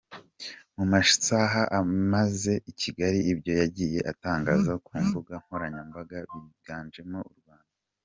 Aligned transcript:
Mu 0.75 0.83
masaha 0.91 1.61
amaze 1.81 2.53
i 2.71 2.73
Kigali 2.81 3.19
ibyo 3.31 3.53
yagiye 3.61 3.99
atangaza 4.11 4.71
ku 4.85 4.91
mbuga 5.03 5.33
nkoranyambaga 5.43 6.17
byiganjemo 6.45 7.19
u 7.29 7.33
Rwanda. 7.39 7.73